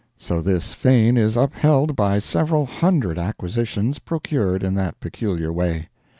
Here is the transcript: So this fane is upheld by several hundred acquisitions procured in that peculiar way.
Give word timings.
So 0.17 0.41
this 0.41 0.73
fane 0.73 1.15
is 1.15 1.37
upheld 1.37 1.95
by 1.95 2.17
several 2.17 2.65
hundred 2.65 3.19
acquisitions 3.19 3.99
procured 3.99 4.63
in 4.63 4.73
that 4.73 4.99
peculiar 4.99 5.53
way. 5.53 5.89